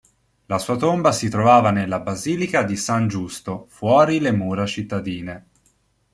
La 0.47 0.57
sua 0.57 0.77
tomba 0.77 1.11
si 1.11 1.29
trovava 1.29 1.69
nella 1.69 1.99
basilica 1.99 2.63
di 2.63 2.75
San 2.75 3.07
Giusto, 3.07 3.67
fuori 3.69 4.19
le 4.19 4.31
mura 4.31 4.65
cittadine. 4.65 5.45